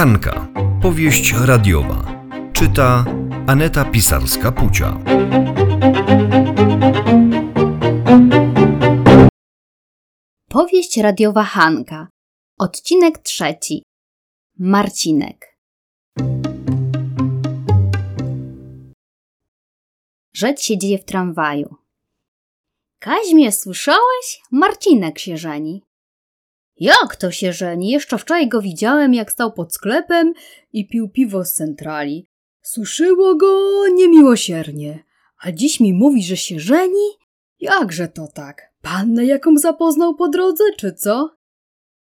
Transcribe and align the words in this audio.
Hanka. 0.00 0.48
Powieść 0.82 1.34
radiowa. 1.44 2.24
Czyta 2.52 3.04
Aneta 3.46 3.84
Pisarska-Pucia. 3.84 4.96
Powieść 10.48 10.96
radiowa 10.96 11.44
Hanka. 11.44 12.08
Odcinek 12.58 13.18
trzeci. 13.18 13.82
Marcinek. 14.58 15.56
Rzecz 20.34 20.60
się 20.60 20.78
dzieje 20.78 20.98
w 20.98 21.04
tramwaju. 21.04 21.74
Kaźmie, 22.98 23.52
słyszałeś? 23.52 24.40
Marcinek 24.52 25.18
się 25.18 25.36
żeni. 25.36 25.89
Jak 26.80 27.16
to 27.16 27.30
się 27.30 27.52
żeni? 27.52 27.90
Jeszcze 27.90 28.18
wczoraj 28.18 28.48
go 28.48 28.62
widziałem, 28.62 29.14
jak 29.14 29.32
stał 29.32 29.52
pod 29.52 29.74
sklepem 29.74 30.32
i 30.72 30.88
pił 30.88 31.08
piwo 31.08 31.44
z 31.44 31.52
centrali. 31.52 32.26
Suszyło 32.62 33.34
go 33.34 33.82
niemiłosiernie. 33.88 35.04
A 35.42 35.52
dziś 35.52 35.80
mi 35.80 35.94
mówi, 35.94 36.24
że 36.24 36.36
się 36.36 36.60
żeni? 36.60 37.18
Jakże 37.60 38.08
to 38.08 38.28
tak? 38.34 38.62
Pannę 38.82 39.24
jaką 39.24 39.56
zapoznał 39.56 40.14
po 40.14 40.28
drodze, 40.28 40.64
czy 40.76 40.92
co? 40.92 41.30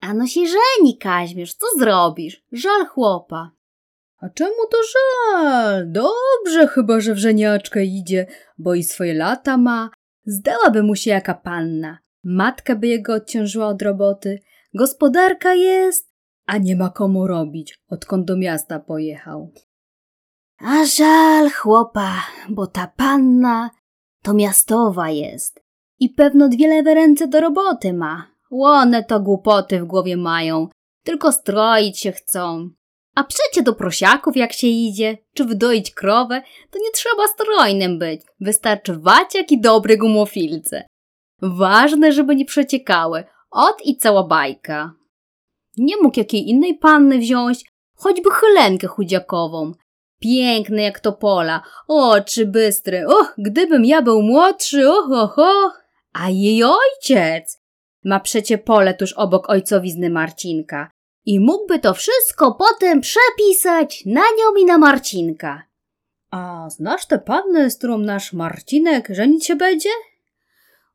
Ano 0.00 0.26
się 0.26 0.40
żeni, 0.46 0.98
Kaźmierz, 0.98 1.54
co 1.54 1.66
zrobisz? 1.78 2.42
Żal 2.52 2.86
chłopa. 2.86 3.50
A 4.20 4.28
czemu 4.28 4.66
to 4.70 4.78
żal? 4.92 5.92
Dobrze 5.92 6.66
chyba, 6.68 7.00
że 7.00 7.14
w 7.14 7.18
żeniaczkę 7.18 7.84
idzie, 7.84 8.26
bo 8.58 8.74
i 8.74 8.82
swoje 8.82 9.14
lata 9.14 9.56
ma. 9.56 9.90
Zdałaby 10.26 10.82
mu 10.82 10.96
się 10.96 11.10
jaka 11.10 11.34
panna. 11.34 12.01
Matka 12.24 12.76
by 12.76 12.86
jego 12.86 13.14
odciążyła 13.14 13.66
od 13.66 13.82
roboty. 13.82 14.38
Gospodarka 14.74 15.54
jest, 15.54 16.12
a 16.46 16.58
nie 16.58 16.76
ma 16.76 16.90
komu 16.90 17.26
robić, 17.26 17.78
odkąd 17.88 18.26
do 18.26 18.36
miasta 18.36 18.80
pojechał. 18.80 19.52
A 20.58 20.84
żal 20.84 21.50
chłopa, 21.50 22.12
bo 22.48 22.66
ta 22.66 22.92
panna 22.96 23.70
to 24.22 24.34
miastowa 24.34 25.10
jest 25.10 25.62
i 25.98 26.10
pewno 26.10 26.48
dwie 26.48 26.68
lewe 26.68 26.94
ręce 26.94 27.28
do 27.28 27.40
roboty 27.40 27.92
ma. 27.92 28.32
Łone 28.50 29.04
to 29.04 29.20
głupoty 29.20 29.80
w 29.80 29.84
głowie 29.84 30.16
mają, 30.16 30.68
tylko 31.04 31.32
stroić 31.32 32.00
się 32.00 32.12
chcą. 32.12 32.70
A 33.14 33.24
przecie 33.24 33.62
do 33.62 33.72
prosiaków 33.72 34.36
jak 34.36 34.52
się 34.52 34.66
idzie, 34.66 35.18
czy 35.34 35.44
wdoić 35.44 35.94
krowę, 35.94 36.42
to 36.70 36.78
nie 36.78 36.90
trzeba 36.94 37.28
strojnym 37.28 37.98
być. 37.98 38.20
Wystarczy 38.40 38.96
waciak 38.96 39.52
i 39.52 39.60
dobry 39.60 39.96
gumofilce. 39.96 40.84
Ważne, 41.42 42.12
żeby 42.12 42.36
nie 42.36 42.44
przeciekały. 42.44 43.24
Ot 43.50 43.76
i 43.84 43.96
cała 43.96 44.22
bajka. 44.22 44.92
Nie 45.76 45.96
mógł 45.96 46.18
jakiej 46.18 46.48
innej 46.48 46.78
panny 46.78 47.18
wziąć, 47.18 47.64
choćby 47.94 48.30
Helenkę 48.30 48.86
chudziakową. 48.86 49.72
Piękne 50.20 50.82
jak 50.82 51.00
to 51.00 51.12
pola, 51.12 51.62
oczy 51.88 52.46
bystre. 52.46 53.06
Och, 53.06 53.34
gdybym 53.38 53.84
ja 53.84 54.02
był 54.02 54.22
młodszy, 54.22 54.90
och, 54.90 55.10
och, 55.10 55.38
och. 55.38 55.82
A 56.12 56.30
jej 56.30 56.64
ojciec 56.64 57.62
ma 58.04 58.20
przecie 58.20 58.58
pole 58.58 58.94
tuż 58.94 59.12
obok 59.12 59.50
ojcowizny 59.50 60.10
Marcinka 60.10 60.90
i 61.26 61.40
mógłby 61.40 61.78
to 61.78 61.94
wszystko 61.94 62.54
potem 62.54 63.00
przepisać 63.00 64.02
na 64.06 64.20
nią 64.20 64.56
i 64.58 64.64
na 64.64 64.78
Marcinka. 64.78 65.62
A 66.30 66.70
znasz 66.70 67.06
tę 67.06 67.18
pannę, 67.18 67.70
z 67.70 67.78
którą 67.78 67.98
nasz 67.98 68.32
Marcinek 68.32 69.08
żenić 69.10 69.46
się 69.46 69.56
będzie? 69.56 69.90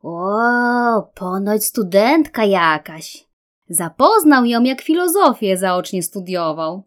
O, 0.03 1.12
ponoć 1.16 1.66
studentka 1.66 2.45
jakaś. 2.45 3.28
Zapoznał 3.70 4.45
ją, 4.45 4.64
jak 4.64 4.81
filozofię 4.81 5.58
zaocznie 5.58 6.03
studiował. 6.03 6.84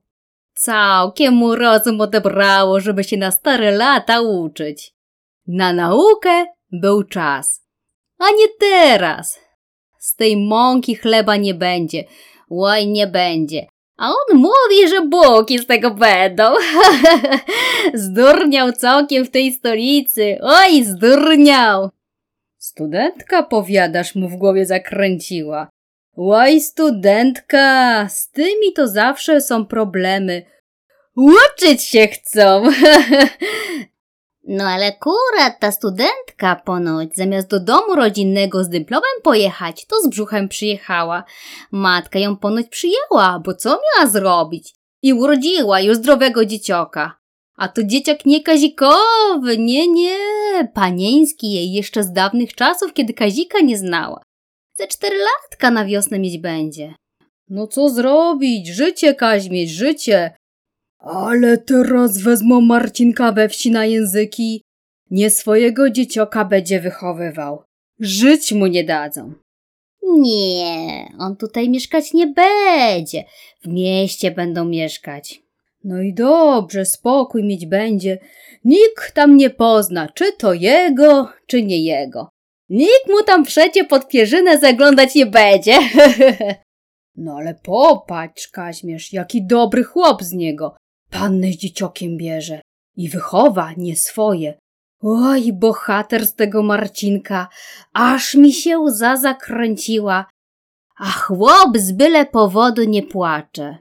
Całkiem 0.54 1.34
mu 1.34 1.54
rozum 1.54 2.00
odebrało, 2.00 2.80
żeby 2.80 3.04
się 3.04 3.16
na 3.16 3.30
stare 3.30 3.70
lata 3.70 4.20
uczyć. 4.20 4.94
Na 5.46 5.72
naukę 5.72 6.46
był 6.72 7.02
czas. 7.02 7.64
A 8.18 8.24
nie 8.24 8.48
teraz. 8.60 9.40
Z 9.98 10.16
tej 10.16 10.36
mąki 10.36 10.96
chleba 10.96 11.36
nie 11.36 11.54
będzie. 11.54 12.04
Oj, 12.50 12.86
nie 12.86 13.06
będzie. 13.06 13.66
A 13.96 14.08
on 14.08 14.36
mówi, 14.36 14.88
że 14.88 15.00
bułki 15.00 15.58
z 15.58 15.66
tego 15.66 15.90
będą. 15.90 16.44
zdurniał 17.94 18.72
całkiem 18.72 19.24
w 19.24 19.30
tej 19.30 19.52
stolicy. 19.52 20.38
Oj, 20.42 20.84
zdurniał. 20.84 21.90
Studentka, 22.60 23.42
powiadasz, 23.42 24.14
mu 24.14 24.28
w 24.28 24.36
głowie 24.36 24.66
zakręciła. 24.66 25.68
Łaj, 26.16 26.60
studentka, 26.60 28.08
z 28.08 28.30
tymi 28.30 28.72
to 28.76 28.88
zawsze 28.88 29.40
są 29.40 29.66
problemy. 29.66 30.42
Uczyć 31.16 31.82
się 31.82 32.08
chcą. 32.08 32.62
no 34.56 34.64
ale 34.64 34.86
akurat 34.86 35.60
ta 35.60 35.72
studentka 35.72 36.56
ponoć 36.64 37.16
zamiast 37.16 37.48
do 37.48 37.60
domu 37.60 37.94
rodzinnego 37.94 38.64
z 38.64 38.68
dyplomem 38.68 39.22
pojechać, 39.22 39.86
to 39.86 40.00
z 40.00 40.08
brzuchem 40.08 40.48
przyjechała. 40.48 41.24
Matka 41.72 42.18
ją 42.18 42.36
ponoć 42.36 42.66
przyjęła, 42.68 43.42
bo 43.44 43.54
co 43.54 43.68
miała 43.70 44.10
zrobić? 44.10 44.74
I 45.02 45.12
urodziła 45.12 45.80
już 45.80 45.96
zdrowego 45.96 46.44
dziecioka. 46.44 47.20
A 47.56 47.68
to 47.68 47.82
dzieciak 47.84 48.26
nie 48.26 48.42
kazikowy, 48.42 49.58
nie, 49.58 49.88
nie, 50.62 50.68
panieński 50.68 51.52
jej 51.52 51.72
jeszcze 51.72 52.02
z 52.04 52.12
dawnych 52.12 52.54
czasów, 52.54 52.92
kiedy 52.92 53.14
Kazika 53.14 53.60
nie 53.60 53.78
znała. 53.78 54.22
Ze 54.78 54.86
cztery 54.86 55.16
latka 55.16 55.70
na 55.70 55.84
wiosnę 55.84 56.18
mieć 56.18 56.38
będzie. 56.38 56.94
No 57.48 57.66
co 57.66 57.88
zrobić? 57.88 58.68
Życie, 58.68 59.14
Kaźmieć, 59.14 59.70
życie. 59.70 60.30
Ale 60.98 61.58
teraz 61.58 62.18
wezmą 62.18 62.60
Marcinka 62.60 63.32
we 63.32 63.48
wsi 63.48 63.70
na 63.70 63.86
języki. 63.86 64.62
Nie 65.10 65.30
swojego 65.30 65.90
dziecioka 65.90 66.44
będzie 66.44 66.80
wychowywał. 66.80 67.62
Żyć 68.00 68.52
mu 68.52 68.66
nie 68.66 68.84
dadzą. 68.84 69.32
Nie, 70.02 71.12
on 71.18 71.36
tutaj 71.36 71.68
mieszkać 71.68 72.12
nie 72.12 72.26
będzie. 72.26 73.24
W 73.62 73.68
mieście 73.68 74.30
będą 74.30 74.64
mieszkać. 74.64 75.39
No 75.84 76.02
i 76.02 76.14
dobrze, 76.14 76.84
spokój 76.84 77.44
mieć 77.44 77.66
będzie. 77.66 78.18
Nikt 78.64 79.14
tam 79.14 79.36
nie 79.36 79.50
pozna, 79.50 80.08
czy 80.08 80.32
to 80.32 80.52
jego, 80.52 81.28
czy 81.46 81.62
nie 81.62 81.84
jego. 81.84 82.28
Nikt 82.68 83.08
mu 83.08 83.22
tam 83.22 83.44
przecie 83.44 83.84
pod 83.84 84.08
pierzynę 84.08 84.58
zaglądać 84.58 85.14
nie 85.14 85.26
będzie. 85.26 85.78
no 87.16 87.36
ale 87.36 87.54
popatrz, 87.54 88.48
Kaźmierz, 88.48 89.12
jaki 89.12 89.46
dobry 89.46 89.84
chłop 89.84 90.22
z 90.22 90.32
niego. 90.32 90.76
Pannę 91.10 91.52
z 91.52 91.56
dzieciokiem 91.56 92.16
bierze 92.16 92.60
i 92.96 93.08
wychowa 93.08 93.72
nie 93.76 93.96
swoje. 93.96 94.58
Oj, 95.02 95.52
bohater 95.52 96.26
z 96.26 96.34
tego 96.34 96.62
Marcinka, 96.62 97.48
aż 97.92 98.34
mi 98.34 98.52
się 98.52 98.78
łza 98.78 99.16
zakręciła. 99.16 100.26
A 100.98 101.04
chłop 101.04 101.78
z 101.78 101.92
byle 101.92 102.26
powodu 102.26 102.84
nie 102.84 103.02
płacze. 103.02 103.78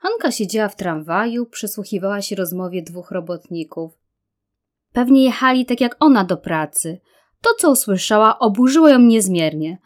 Hanka 0.00 0.30
siedziała 0.30 0.68
w 0.68 0.76
tramwaju, 0.76 1.46
przysłuchiwała 1.46 2.22
się 2.22 2.36
rozmowie 2.36 2.82
dwóch 2.82 3.10
robotników. 3.10 3.92
Pewnie 4.92 5.24
jechali 5.24 5.66
tak 5.66 5.80
jak 5.80 5.96
ona 6.00 6.24
do 6.24 6.36
pracy. 6.36 7.00
To, 7.40 7.50
co 7.58 7.70
usłyszała, 7.70 8.38
oburzyło 8.38 8.88
ją 8.88 8.98
niezmiernie. 8.98 9.78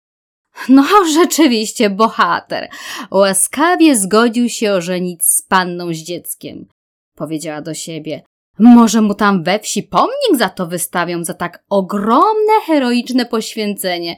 No, 0.68 0.84
rzeczywiście, 1.20 1.90
bohater. 1.90 2.68
Łaskawie 3.10 3.96
zgodził 3.96 4.48
się 4.48 4.72
ożenić 4.72 5.24
z 5.24 5.42
panną 5.42 5.94
z 5.94 5.96
dzieckiem. 5.96 6.66
Powiedziała 7.14 7.60
do 7.60 7.74
siebie. 7.74 8.22
Może 8.58 9.00
mu 9.00 9.14
tam 9.14 9.42
we 9.42 9.58
wsi 9.58 9.82
pomnik 9.82 10.38
za 10.38 10.48
to 10.48 10.66
wystawią, 10.66 11.24
za 11.24 11.34
tak 11.34 11.64
ogromne, 11.68 12.52
heroiczne 12.66 13.26
poświęcenie. 13.26 14.16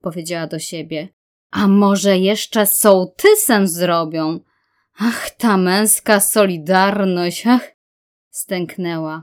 Powiedziała 0.00 0.46
do 0.46 0.58
siebie. 0.58 1.08
A 1.50 1.68
może 1.68 2.18
jeszcze 2.18 2.66
sołtysem 2.66 3.68
zrobią? 3.68 4.40
Ach, 5.04 5.30
ta 5.30 5.56
męska 5.56 6.20
solidarność, 6.20 7.46
ach, 7.46 7.72
stęknęła. 8.30 9.22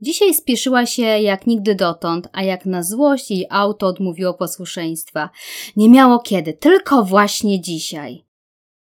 Dzisiaj 0.00 0.34
spieszyła 0.34 0.86
się 0.86 1.02
jak 1.02 1.46
nigdy 1.46 1.74
dotąd, 1.74 2.28
a 2.32 2.42
jak 2.42 2.66
na 2.66 2.82
złość 2.82 3.30
jej 3.30 3.46
auto 3.50 3.86
odmówiło 3.86 4.34
posłuszeństwa. 4.34 5.30
Nie 5.76 5.88
miało 5.88 6.18
kiedy, 6.18 6.52
tylko 6.52 7.04
właśnie 7.04 7.60
dzisiaj. 7.60 8.24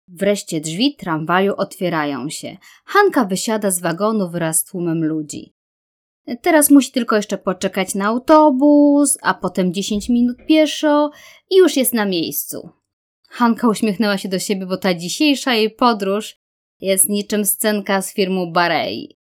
Wreszcie 0.07 0.61
drzwi 0.61 0.95
tramwaju 0.95 1.53
otwierają 1.57 2.29
się. 2.29 2.57
Hanka 2.85 3.25
wysiada 3.25 3.71
z 3.71 3.79
wagonu 3.79 4.29
wraz 4.29 4.59
z 4.59 4.63
tłumem 4.63 5.05
ludzi. 5.05 5.53
Teraz 6.41 6.71
musi 6.71 6.91
tylko 6.91 7.15
jeszcze 7.15 7.37
poczekać 7.37 7.95
na 7.95 8.05
autobus, 8.05 9.17
a 9.21 9.33
potem 9.33 9.73
10 9.73 10.09
minut 10.09 10.37
pieszo 10.47 11.11
i 11.51 11.57
już 11.57 11.77
jest 11.77 11.93
na 11.93 12.05
miejscu. 12.05 12.69
Hanka 13.27 13.67
uśmiechnęła 13.67 14.17
się 14.17 14.29
do 14.29 14.39
siebie, 14.39 14.65
bo 14.65 14.77
ta 14.77 14.93
dzisiejsza 14.93 15.53
jej 15.53 15.69
podróż 15.69 16.37
jest 16.81 17.09
niczym 17.09 17.45
scenka 17.45 18.01
z 18.01 18.13
firmu 18.13 18.51
Barei. 18.51 19.17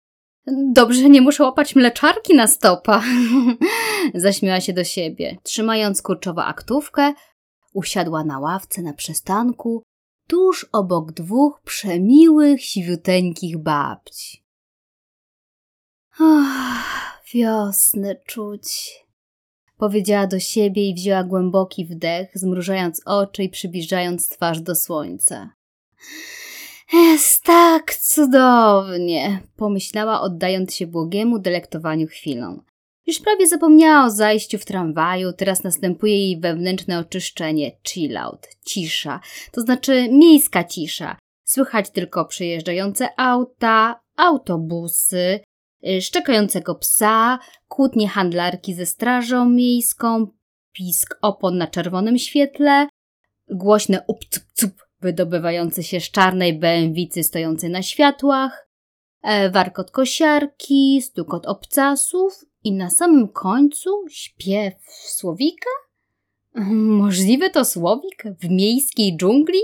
Dobrze, 0.73 1.09
nie 1.09 1.21
muszę 1.21 1.43
łapać 1.43 1.75
mleczarki 1.75 2.35
na 2.35 2.47
stopa. 2.47 3.03
Zaśmiała 4.15 4.61
się 4.61 4.73
do 4.73 4.83
siebie. 4.83 5.37
Trzymając 5.43 6.01
kurczowo 6.01 6.45
aktówkę, 6.45 7.13
usiadła 7.73 8.23
na 8.23 8.39
ławce 8.39 8.81
na 8.81 8.93
przystanku 8.93 9.83
tuż 10.27 10.65
obok 10.71 11.11
dwóch 11.11 11.61
przemiłych, 11.65 12.63
siwiuteńkich 12.63 13.57
babci. 13.57 14.43
Ach, 16.19 17.21
wiosnę 17.33 18.15
czuć. 18.15 19.02
Powiedziała 19.77 20.27
do 20.27 20.39
siebie 20.39 20.89
i 20.89 20.93
wzięła 20.93 21.23
głęboki 21.23 21.85
wdech, 21.85 22.31
zmrużając 22.33 23.01
oczy 23.05 23.43
i 23.43 23.49
przybliżając 23.49 24.29
twarz 24.29 24.61
do 24.61 24.75
słońca. 24.75 25.49
Jest 26.93 27.43
tak 27.43 27.95
cudownie, 27.95 29.41
pomyślała, 29.55 30.21
oddając 30.21 30.75
się 30.75 30.87
błogiemu 30.87 31.39
delektowaniu 31.39 32.07
chwilą. 32.07 32.61
Już 33.07 33.19
prawie 33.19 33.47
zapomniała 33.47 34.05
o 34.05 34.09
zajściu 34.09 34.57
w 34.57 34.65
tramwaju, 34.65 35.33
teraz 35.33 35.63
następuje 35.63 36.17
jej 36.17 36.39
wewnętrzne 36.39 36.99
oczyszczenie, 36.99 37.71
chill 37.87 38.17
out, 38.17 38.47
cisza, 38.65 39.19
to 39.51 39.61
znaczy 39.61 40.09
miejska 40.11 40.63
cisza. 40.63 41.17
Słychać 41.43 41.89
tylko 41.89 42.25
przejeżdżające 42.25 43.19
auta, 43.19 43.99
autobusy, 44.17 45.39
szczekającego 46.01 46.75
psa, 46.75 47.39
kłótnie 47.67 48.07
handlarki 48.07 48.73
ze 48.73 48.85
strażą 48.85 49.49
miejską, 49.49 50.27
pisk 50.73 51.17
opon 51.21 51.57
na 51.57 51.67
czerwonym 51.67 52.17
świetle, 52.17 52.87
głośne 53.49 54.03
up-cup-cup 54.07 54.83
wydobywające 55.01 55.83
się 55.83 55.99
z 55.99 56.11
czarnej 56.11 56.59
bęwicy 56.59 57.23
stojącej 57.23 57.69
na 57.69 57.81
światłach, 57.81 58.67
e, 59.21 59.49
warkot 59.49 59.91
kosiarki, 59.91 61.01
stukot 61.01 61.45
obcasów 61.45 62.45
i 62.63 62.71
na 62.71 62.89
samym 62.89 63.27
końcu 63.27 63.89
śpiew 64.09 64.73
słowika? 64.89 65.69
Możliwe 66.75 67.49
to 67.49 67.65
słowik 67.65 68.23
w 68.41 68.49
miejskiej 68.49 69.17
dżungli? 69.17 69.59